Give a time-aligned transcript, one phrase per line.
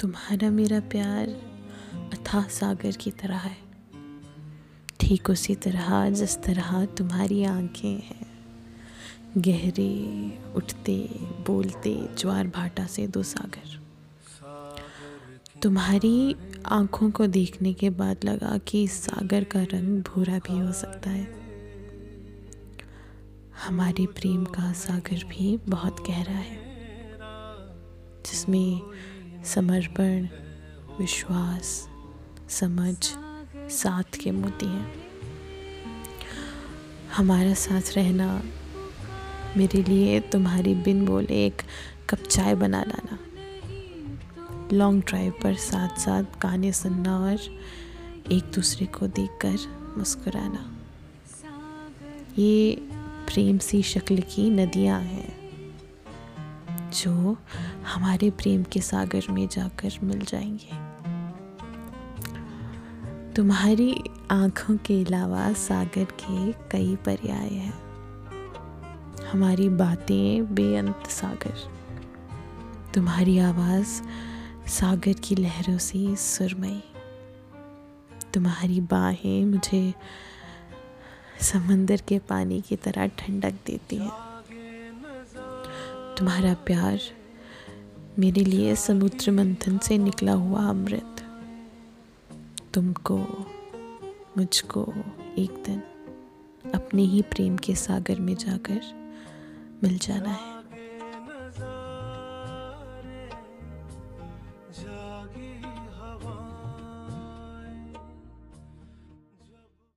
[0.00, 1.28] तुम्हारा मेरा प्यार
[2.12, 3.56] अथाह सागर की तरह है।
[5.00, 8.38] ठीक उसी तरह, जिस तरह तुम्हारी आँखें हैं।
[9.38, 11.08] गहरे, उठते,
[11.46, 13.82] बोलते, ज्वार भाटा से दो सागर।
[15.62, 16.36] तुम्हारी
[16.66, 21.28] आँखों को देखने के बाद लगा कि सागर का रंग भूरा भी हो सकता है।
[23.66, 26.58] हमारे प्रेम का सागर भी बहुत गहरा है,
[28.26, 28.80] जिसमें
[29.44, 30.28] समर्पण
[30.98, 31.88] विश्वास,
[32.48, 32.96] समझ
[33.70, 34.94] साथ के मोती हैं।
[37.16, 38.42] हमारा साथ रहना
[39.56, 41.62] मेरे लिए, तुम्हारी बिन बोले एक
[42.10, 43.18] कप चाय बना लाना।
[44.72, 47.38] लॉन्ग ड्राइव पर साथ साथ गाने सुनना और
[48.32, 49.56] एक दूसरे को देखकर
[49.98, 50.78] मुस्कुराना।
[52.38, 52.76] ये
[53.32, 55.37] प्रेम सी शक्ल की नदियाँ हैं।
[56.92, 57.36] जो
[57.94, 60.88] हमारे प्रेम के सागर में जाकर मिल जाएँगे।
[63.34, 67.88] तुम्हारी आँखों के अलावा सागर के कई पर्याय हैं।
[69.26, 71.72] हमारी बातें बेअंत सागर।
[72.94, 74.02] तुम्हारी आवाज़
[74.68, 76.82] सागर की लहरों से सुरमई।
[78.34, 79.94] तुम्हारी बाहें मुझे
[81.40, 84.27] समंदर के पानी की तरह ठंडक देती हैं।
[86.18, 87.00] तुम्हारा प्यार
[88.18, 91.16] मेरे लिए समुद्र मंथन से निकला हुआ अमृत।
[92.74, 93.18] तुमको,
[94.36, 94.94] मुझको
[95.38, 95.82] एक दिन
[96.74, 98.80] अपने ही प्रेम के सागर में जाकर
[99.82, 100.57] मिल जाना है।